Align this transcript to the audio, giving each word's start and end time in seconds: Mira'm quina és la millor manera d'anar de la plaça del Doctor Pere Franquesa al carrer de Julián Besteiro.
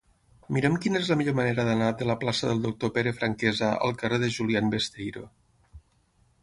Mira'm 0.55 0.77
quina 0.85 1.01
és 1.03 1.09
la 1.11 1.17
millor 1.19 1.35
manera 1.39 1.65
d'anar 1.67 1.89
de 1.99 2.07
la 2.13 2.15
plaça 2.23 2.49
del 2.51 2.65
Doctor 2.65 2.93
Pere 2.97 3.15
Franquesa 3.19 3.71
al 3.89 3.95
carrer 4.01 4.21
de 4.25 4.33
Julián 4.39 4.75
Besteiro. 4.77 5.29